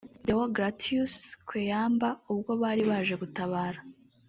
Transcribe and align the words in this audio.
Deogratius 0.25 1.15
Kweyamba 1.47 2.07
ubwo 2.31 2.51
bari 2.61 2.83
baje 2.89 3.15
gutabara 3.21 3.79